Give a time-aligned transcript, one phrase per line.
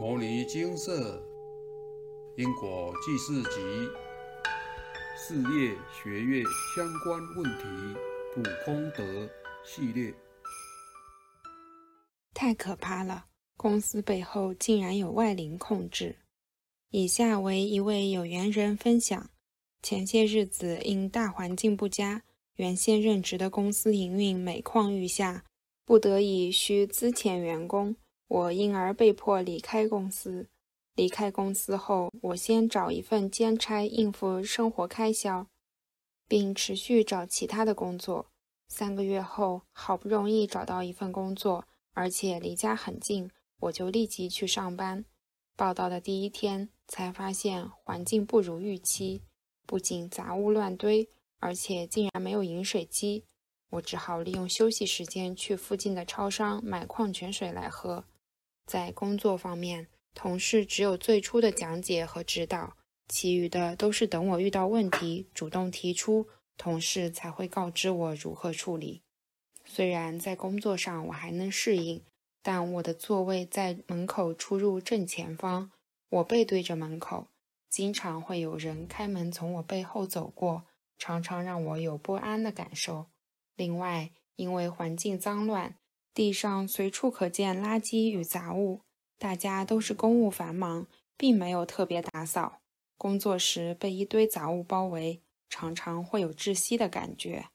[0.00, 1.22] 摩尼金色
[2.38, 3.60] 因果记事集
[5.14, 6.42] 事业学业
[6.74, 8.00] 相关问题
[8.32, 9.28] 普空德
[9.62, 10.10] 系列，
[12.32, 13.26] 太可怕了！
[13.58, 16.16] 公司背后竟然有外灵控制。
[16.88, 19.28] 以下为一位有缘人分享：
[19.82, 22.22] 前些日子因大环境不佳，
[22.56, 25.44] 原先任职的公司营运每况愈下，
[25.84, 27.94] 不得已需资遣员工。
[28.30, 30.48] 我因而被迫离开公司。
[30.94, 35.48] 离开公司后，我先找一份兼差应付生活开销，
[36.28, 38.30] 并持续找其他的工作。
[38.68, 45.04] 三个月后，好不容易找到一份工作，而且离家很近，我就立即去上班。
[45.56, 49.22] 报道的第一天，才发现环境不如预期，
[49.66, 51.08] 不仅杂物乱堆，
[51.40, 53.24] 而且竟然没有饮水机。
[53.70, 58.04] 我只好利用休息时间去附近的超商买矿泉水来喝。
[58.70, 62.76] 在工作方面，同事只有最初的讲解和指导，
[63.08, 69.02] 其余的都是等我遇到问题主动提出，同事才会告知我如何处理。
[69.64, 72.04] 虽然在工作上我还能适应，
[72.44, 75.72] 但我的座位在门口出入正前方，
[76.08, 77.26] 我背对着门口，
[77.68, 80.66] 经常会有人开门从我背后走过，
[80.96, 83.06] 常常让我有不安的感受。
[83.56, 85.74] 另外，因为环境脏乱。
[86.12, 88.80] 地上随处可见垃圾与杂物，
[89.18, 92.60] 大家都是公务繁忙，并没有特别打扫。
[92.96, 97.46] 工作时被一堆杂物包围，常常会有窒息的感觉。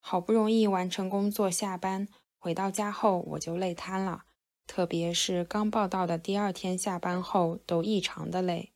[0.00, 2.06] 好不容易完成工作，下班
[2.38, 4.24] 回到家后我就累瘫了，
[4.66, 8.72] 特别是刚报道的第二天下班后都异常的累。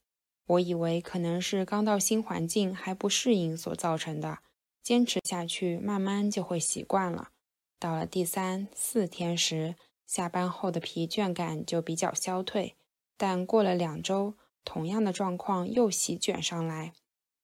[0.47, 4.39] 我以为可能是刚到新环境还不适应所造成的，
[4.83, 7.31] 坚持下去慢慢就会习惯了。
[7.81, 9.75] 到了第三四天时，
[10.07, 12.77] 下班后的疲倦感就比较消退，
[13.17, 14.35] 但过了两周，
[14.67, 16.93] 同样的状况又席卷上来，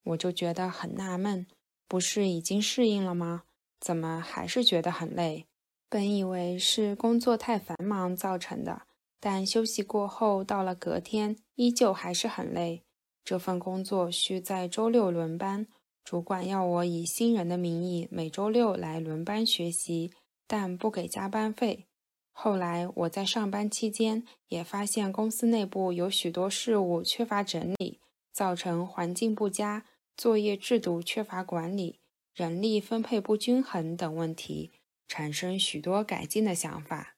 [0.05, 1.47] 我就觉得很纳闷，
[1.89, 3.45] 不是已经适应了吗？
[3.81, 5.47] 怎么还是觉得很累？
[5.89, 8.83] 本以为是工作太繁忙造成的，
[9.19, 12.83] 但休息过后，到了隔天，依旧还是很累。
[13.25, 15.67] 这份工作需在周六轮班，
[16.05, 20.13] 主管要我以新人的名义每周六来轮班学习。
[20.47, 21.87] 但不给加班费。
[22.33, 29.87] 后来我在上班期间也发现公司内部有许多事务缺乏整理，造成环境不佳、
[30.17, 32.01] 作业制度缺乏管理、
[32.35, 34.73] 人力分配不均衡等问题，
[35.09, 37.17] 产生许多改进的想法。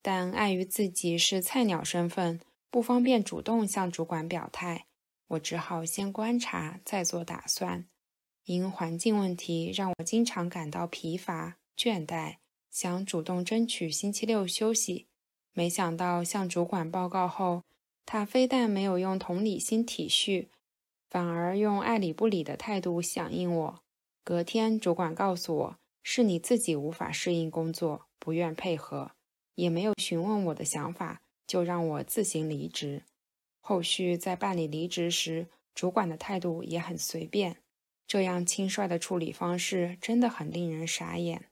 [0.00, 4.86] 但碍于自己是菜鸟身份，不方便主动向主管表态，
[5.28, 7.86] 我只好先观察再做打算。
[8.44, 12.36] 因环境问题，让我经常感到疲乏、倦怠。
[12.74, 15.06] 想主动争取星期六休息，
[15.52, 17.62] 没想到向主管报告后，
[18.04, 20.48] 他非但没有用同理心体恤，
[21.08, 23.80] 反而用爱理不理的态度响应我。
[24.24, 29.12] 隔天，主管告诉我是你自己无法适应工作，不愿配合，
[29.54, 33.04] 也没有询问我的想法，就让我自行离职。
[33.60, 35.46] 后续在办理离职时，
[35.76, 37.58] 主管的态度也很随便，
[38.08, 41.44] 这样轻率的处理方式真的很令人傻眼。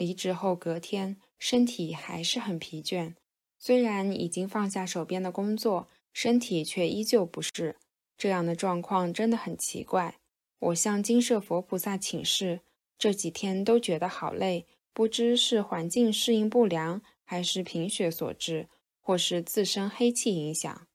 [0.00, 3.16] 离职后隔天，身体还是很疲倦。
[3.58, 7.76] 虽然已经放下手边的工作，身体却依旧不适。
[8.16, 10.16] 这样的状况真的很奇怪。
[10.58, 12.62] 我向金舍佛菩萨请示，
[12.96, 18.70] 这几天都觉得好累，不知是环境适应不良，还是贫血所致，
[19.02, 20.86] 或是自身黑气影响。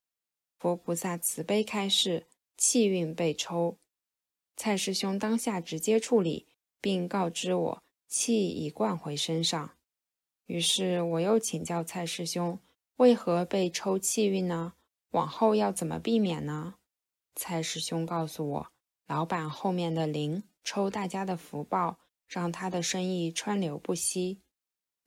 [0.57, 2.25] 佛菩萨慈悲开示，
[2.57, 3.77] 气运被抽。
[4.57, 6.47] 蔡师兄当下直接处理，
[6.81, 7.84] 并告知我。
[8.07, 9.77] 气已灌回身上，
[10.45, 12.59] 于是我又请教蔡师兄，
[12.97, 14.73] 为何被抽气运呢？
[15.11, 16.75] 往后要怎么避免呢？
[17.35, 18.71] 蔡师兄告诉我，
[19.07, 24.41] 老板后面的灵抽大家的福报，让他的生意川流不息，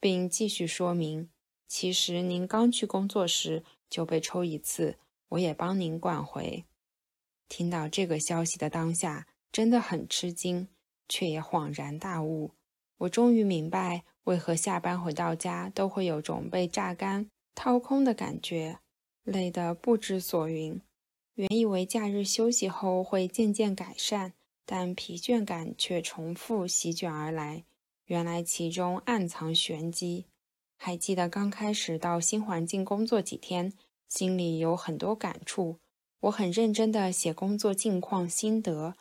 [0.00, 1.30] 并继续说明，
[1.66, 4.98] 其实您刚去工作时就被抽一次，
[5.28, 6.64] 我也帮您灌回。
[7.48, 10.68] 听到这个消息的当下，真的很吃惊，
[11.08, 12.52] 却也恍然大悟。
[12.98, 18.78] 我终于明白，为何下班回到家都会有种被榨干、掏空的感觉，
[19.24, 20.80] 累得不知所云。
[21.34, 24.32] 原以为假日休息后会渐渐改善，
[24.66, 27.64] 但疲倦感却重复席卷而来。
[28.06, 30.26] 原来其中暗藏玄机。
[30.76, 33.72] 还记得刚开始到新环境工作几天，
[34.08, 35.78] 心里有很多感触。
[36.20, 38.96] 我很认真地写工作近况心得。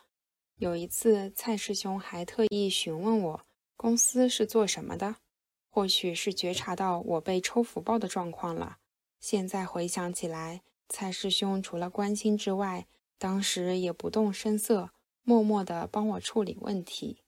[0.58, 3.47] 有一次，蔡师兄还特意询问我。
[3.78, 5.14] 公司是做什么的？
[5.70, 8.78] 或许是觉察到我被抽福报的状况了，
[9.20, 12.88] 现在回想起来，蔡师兄除了关心之外，
[13.18, 14.90] 当时也不动声色，
[15.22, 17.22] 默默地帮我处理问题。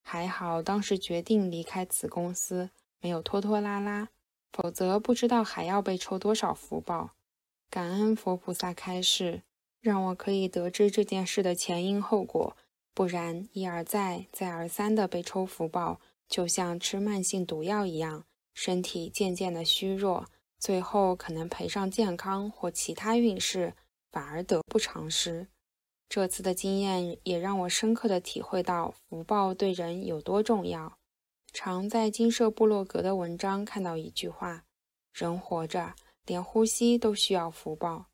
[0.00, 4.08] 还好当时决定离开此公司，没有拖拖拉拉，
[4.50, 7.10] 否则不知道还要被抽多少福报。
[7.68, 9.42] 感恩佛菩萨开示，
[9.80, 12.56] 让我可以得知这件事的前因后果，
[12.94, 20.26] 不然一而再、再而三的被抽福报，就像吃慢性毒药一样，身体渐渐的虚弱。
[20.58, 23.74] 最后可能赔上健康或其他运势，
[24.10, 25.48] 反而得不偿失。
[26.08, 30.98] 这次的经验也让我深刻的体会到福报对人有多重要。
[31.52, 34.64] 常在金舍部落格的文章看到一句话：
[35.12, 35.94] 人活着，
[36.26, 38.06] 连呼吸都需要福报。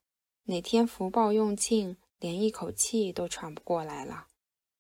[0.45, 4.28] 哪天福报用尽，连一口气都喘不过来了。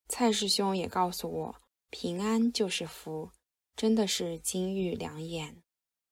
[0.08, 1.56] 蔡师兄也告诉我，
[1.90, 3.30] 平安就是福，
[3.76, 5.62] 真的是金玉良言。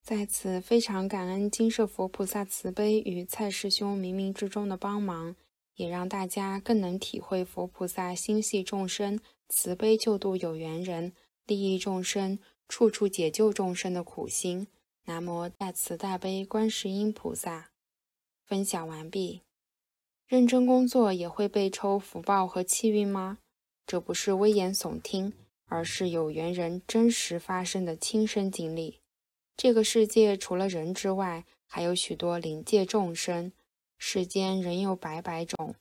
[0.03, 5.35] 在此非常感恩金舍佛菩萨慈悲与蔡师兄冥冥之中的帮忙，
[5.75, 11.13] 也让大家更能体会佛菩萨心系众生、慈悲救度有缘人、
[11.47, 12.39] 利益众生、
[12.69, 14.69] 处处解救众生的苦心。
[15.07, 17.71] 南无大慈大悲观世音菩萨。
[18.45, 19.43] 分享完毕。
[20.27, 23.39] 认真工作也会被抽福报和气运吗？
[23.87, 25.33] 这不是危言耸听，
[25.67, 29.01] 而是有缘人真实发生的亲身经历。
[29.57, 33.53] 这个世界除了人之外，还有许多灵界众生。
[33.99, 35.75] 世间人有百百种，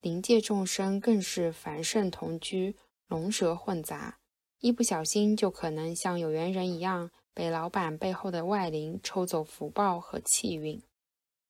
[0.00, 2.76] 灵界众生更是凡圣同居，
[3.06, 4.18] 龙蛇混杂，
[4.60, 10.82] 一不小心就可能像有缘人一样，被老板背后的外灵抽走福报和气运。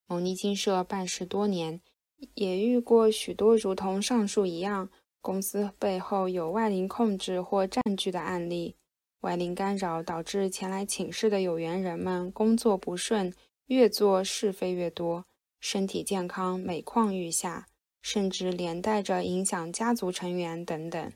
[0.06, 1.80] 牟尼金舍办事多年，
[2.34, 4.88] 也遇过许多如同上述一样，
[5.22, 8.76] 公司背后有外灵控制或占据的案例。
[9.20, 13.32] 外灵干扰导致前来请示的有缘人们工作不顺，
[13.66, 15.24] 越做是非越多，
[15.60, 17.68] 身体健康每况愈下，
[18.02, 21.12] 甚至连带着影响家族成员等等。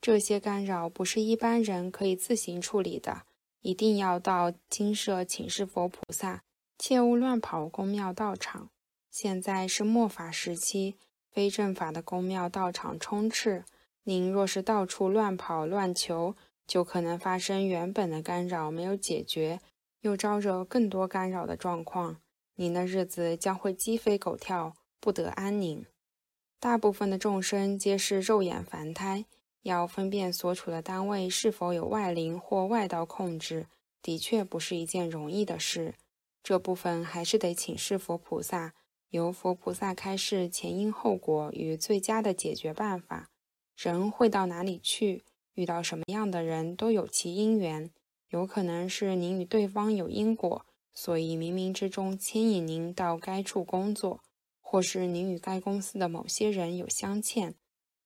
[0.00, 3.22] 这些干扰不是一般人可以自行处理的，
[3.60, 6.42] 一定要到金舍请示佛菩萨，
[6.78, 8.70] 切勿乱跑宫庙道场。
[9.10, 10.96] 现在是末法时期，
[11.34, 13.64] 非正法的宫庙道场充斥，
[14.04, 19.58] 您若是到处乱跑乱求，就可能发生原本的干扰没有解决，
[20.02, 22.20] 又招惹更多干扰的状况，
[22.54, 25.84] 您的日子将会鸡飞狗跳，不得安宁。
[26.60, 29.24] 大部分的众生皆是肉眼凡胎，
[29.62, 33.66] 要分辨所处的单位是否有外灵或外道控制，
[34.00, 35.94] 的确不是一件容易的事。
[36.44, 38.72] 这部分还是得请示佛菩萨，
[39.14, 43.30] 由佛菩萨开示前因后果与最佳的解决办法。
[43.76, 45.22] 人会到哪里去？
[45.54, 47.92] 遇到什么样的人都有其因缘，
[48.30, 54.18] 有可能是您与对方有因果，所以冥冥之中牵引您到该处工作；
[54.60, 57.54] 或是您与该公司的某些人有相欠，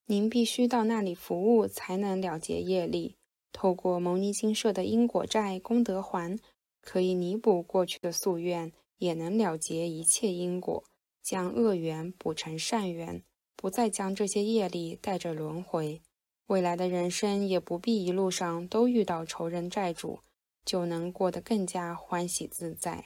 [0.05, 3.17] 您必须到那里服务才能了结业力。
[3.51, 6.39] 透过牟尼金舍的因果债功德还，
[6.83, 10.85] 可以弥补过去的夙愿，也能了结一切因果，
[11.29, 13.23] 将恶缘补成善缘，
[13.55, 16.01] 不再将这些业力带着轮回。
[16.47, 20.21] 未来的人生也不必一路上都遇到仇人债主，
[20.65, 23.05] 就能过得更加欢喜自在。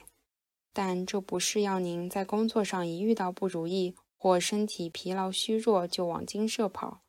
[0.71, 7.01] 但这不是要您在工作上一遇到不如意或身体疲劳虚弱就往金舍跑。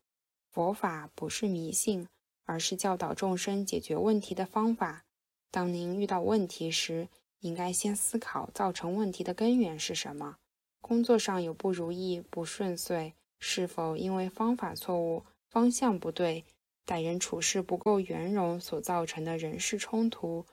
[0.50, 2.08] 佛法不是迷信，
[2.42, 5.04] 而是教导众生解决问题的方法。
[5.52, 10.38] 当您遇到问题时，应该先思考造成问题的根源是什么。
[10.86, 15.24] 工作上有不如意、不顺遂，是否因为方法错误？
[15.48, 16.44] 方向不对，
[16.84, 20.44] 待人处事不够圆融所造成的人事冲突，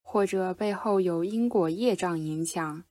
[0.00, 2.82] 或者背后有因果业障影响。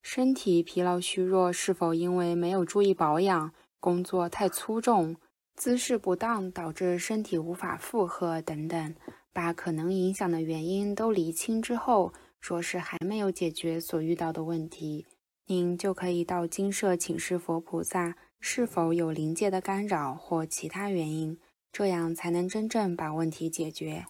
[0.00, 5.16] 身体疲劳虚弱，是否因为没有注意保养，工作太粗重，
[5.56, 8.94] 姿势不当导致身体无法负荷等等？
[9.32, 15.08] 把可能影响的原因都厘清之后，若是还没有解决所遇到的问题，
[15.48, 18.14] 您就可以到金舍请示佛菩萨。
[18.40, 21.40] 是否有灵界的干扰或其他原因，
[21.72, 24.06] 这样才能真正把问题解决。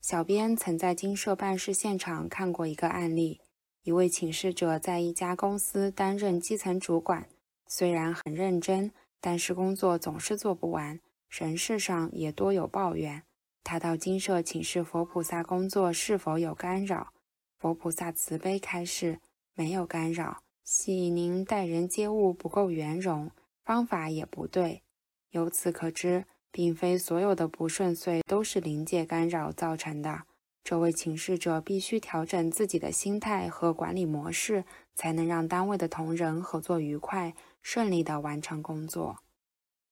[0.00, 3.40] 小编曾在金社办事现场看过一个案例：
[3.84, 7.28] 一位请示者在一家公司担任基层主管，
[7.68, 10.98] 虽然很认真，但是工作总是做不完，
[11.28, 13.22] 人事上也多有抱怨。
[13.62, 17.12] 他到金社请示佛菩萨工作是否有干扰，
[17.60, 19.20] 佛菩萨慈悲开示：
[19.54, 23.30] 没有干扰，系您待人接物不够圆融。
[23.64, 24.82] 方法也不对，
[25.30, 30.22] 由此可知，并非所有的不顺遂都是灵界干扰造成的，
[30.64, 34.64] 这位请示者必须调整自己的心态和管理模式，
[34.96, 39.18] 才能让单位的同仁合作愉快、顺利地完成工作。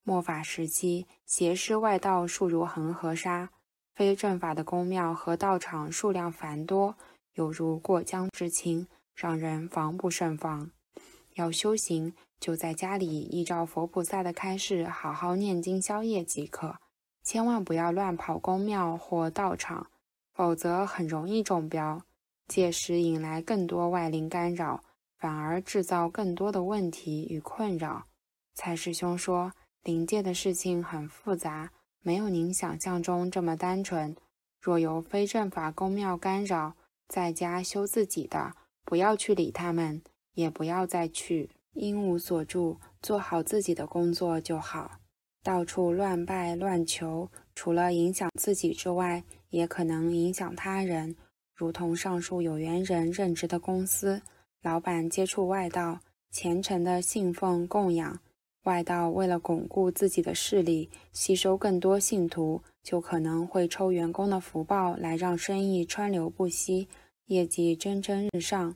[0.02, 3.50] 末法时期，邪师外道数如恒河沙，
[3.94, 6.96] 非正法的宫庙和道场数量繁多，
[7.34, 8.88] 犹如过江之青，
[9.20, 10.70] 让人防不胜防。
[11.34, 16.76] 要修行，就在家里依照佛菩萨的开示，好好念经消业即可，
[17.22, 19.88] 千万不要乱跑宫庙或道场。
[20.32, 22.02] 否则很容易中标，
[22.48, 24.82] 届时引来更多外灵干扰，
[25.18, 28.06] 反而制造更多的问题与困扰。
[28.54, 34.16] 蔡师兄说，灵界的事情很复杂，没有您想象中这么单纯。
[34.62, 36.74] 若有非正法宫庙干扰，
[37.06, 38.54] 在家修自己的，
[38.90, 40.02] 不要去理他们，
[40.34, 44.98] 也不要再去，因无所住，做好自己的工作就好。
[45.44, 51.14] 到处乱拜乱求，除了影响自己之外，也可能影响他人，
[51.54, 54.22] 如同上述有缘人任职的公司，
[54.60, 56.00] 老板接触外道，
[56.32, 58.18] 虔诚的信奉供养
[58.64, 66.88] 外道，为了巩固自己的势力，吸收更多信徒，就可能会抽员工的福报来让生意川流不息，
[67.30, 68.74] 业绩蒸蒸日上。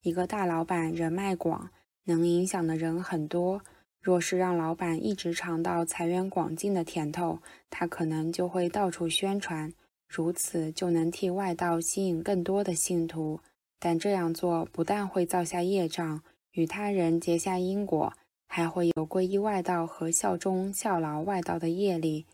[0.00, 1.70] 一个大老板人脉广，
[2.04, 3.60] 能影响的人很多，
[4.00, 9.70] 若是让老板一直尝到财源广进的甜头，他可能就会到处宣传。
[10.08, 13.40] 如此就能替外道吸引更多的信徒，
[13.78, 16.22] 但这样做不但会造下业障，
[16.52, 18.14] 与他人结下因果，
[18.48, 22.24] 还会有皈依外道和效忠效劳外道的业力。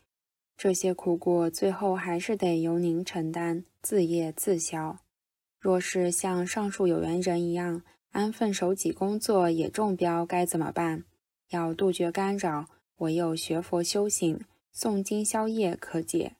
[0.55, 4.99] 这些苦果最后还是得由您承担，自业自消。
[5.59, 11.03] 若是像上述有缘人一样安分守己工作也中标，该怎么办？
[11.49, 14.39] 要杜绝干扰，唯有学佛修行，
[14.73, 16.35] 诵经消业可解。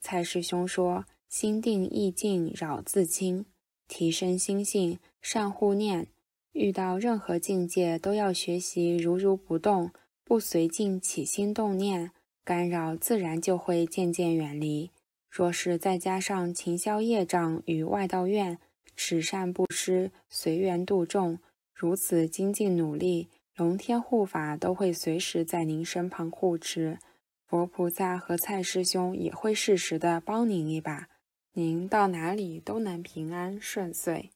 [0.00, 3.46] 蔡师兄说：“心定意静，扰自清，
[3.88, 6.08] 提升心性，善护念。
[6.52, 9.90] 遇到任何境界，都要学习如如不动，
[10.24, 12.10] 不随境起心动念，
[12.44, 14.90] 干扰自然就会渐渐远离。
[15.36, 18.58] 若是再加上勤消业障与外道愿，
[18.94, 21.38] 持善布施，随缘度众，
[21.74, 26.98] 如此精进努力，龙天护法都会随时在您身旁护持。”
[27.46, 31.10] 佛菩萨和蔡师兄也会适时的帮您一把，
[31.52, 34.30] 您到哪里都能平安顺遂。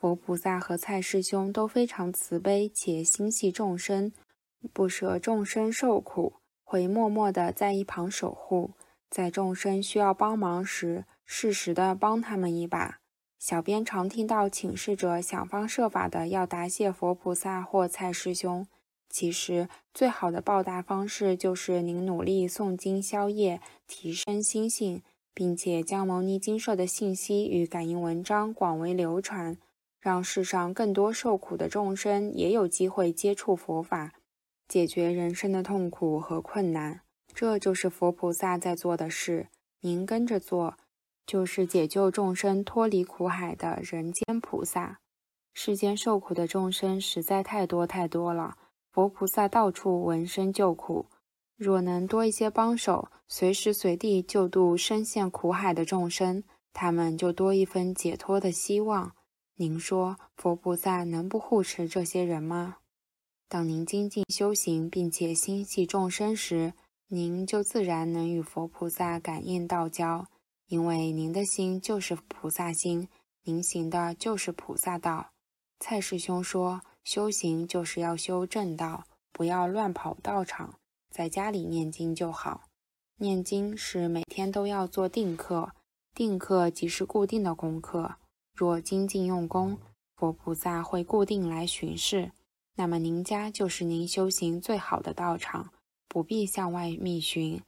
[0.00, 4.10] 佛菩萨和蔡师兄都非常慈悲且心系众生，
[4.72, 6.32] 不舍众生受苦，
[6.64, 8.72] 会默默的在一旁守护，
[9.14, 12.98] 在众生需要帮忙时，适时的帮他们一把。
[13.38, 18.66] 小编常听到请示者想方设法的要答谢佛菩萨或蔡师兄。
[19.08, 25.00] 其实，最好的报答方式就是您努力诵经消业，提升心性，
[25.32, 29.56] 并且将牟尼经社的信息与感应文章广为流传，
[30.00, 34.14] 让世上更多受苦的众生也有机会接触佛法，
[34.66, 37.02] 解决人生的痛苦和困难。
[37.34, 39.48] 这就是佛菩萨在做的事，
[39.80, 40.76] 您跟着做，
[41.26, 45.00] 就是解救众生脱离苦海的人间菩萨。
[45.52, 48.56] 世间受苦的众生实在太多太多了。
[48.92, 51.06] 佛菩萨到处闻声救苦，
[51.56, 59.16] 若能多一些帮手，随时随地救度深陷苦海的众生，他们就多一分解脱的希望。
[59.56, 62.76] 您说，佛菩萨能不护持这些人吗？
[63.48, 66.74] 当您精进修行，并且心系众生时，
[67.08, 70.26] 您就自然能与佛菩萨感应道交，
[70.66, 73.08] 因为您的心就是菩萨心，
[73.44, 75.30] 您行的就是菩萨道。
[75.78, 76.82] 蔡师兄说。
[77.04, 80.78] 修行就是要修正道，不要乱跑道场，
[81.10, 82.62] 在家里念经就好。
[83.18, 85.72] 念经是每天都要做定课，
[86.14, 88.14] 定课即是固定的功课。
[88.54, 89.78] 若精进用功，
[90.16, 92.32] 佛菩萨会固定来巡视，
[92.76, 95.70] 那么您家就是您修行最好的道场，
[96.08, 97.60] 不必向外觅寻。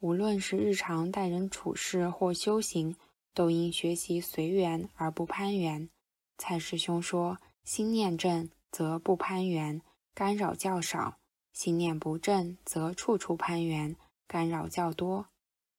[0.00, 2.96] 无论是日常待人处事或修行，
[3.34, 5.88] 都应学习随缘而不攀缘。
[6.38, 9.82] 蔡师兄说：“心念正。”则不攀缘，
[10.14, 11.18] 干扰较少；
[11.52, 13.94] 心念不正，则处处攀缘，
[14.26, 15.26] 干扰较多。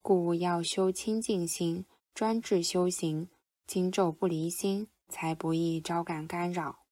[0.00, 1.84] 故要修清净心，
[2.14, 3.28] 专志修行，
[3.66, 6.84] 经咒不离心，才不易招感干扰。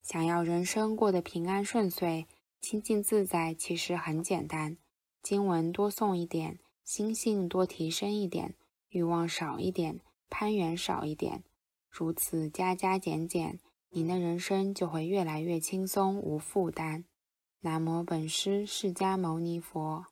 [0.00, 2.26] 想要人生过得平安顺遂、
[2.60, 4.76] 清净自在，其实很简单：
[5.22, 8.56] 经文多诵一点，心性多提升一点，
[8.88, 11.44] 欲望少一点，攀缘少一点，
[11.90, 13.60] 如此加加减减。
[13.90, 17.06] 您的人生就会越来越轻松无负担。
[17.60, 20.04] 南无本师释迦牟尼佛。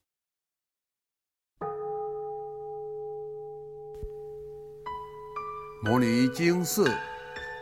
[5.84, 6.90] 摩尼金色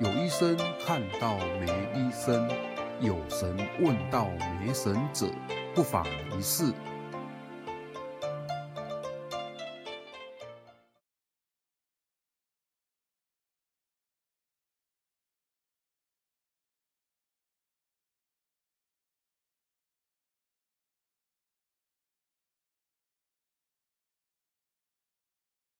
[0.00, 2.48] 有医生看到没医生，
[3.00, 5.26] 有神问到没神者，
[5.74, 6.72] 不妨一试。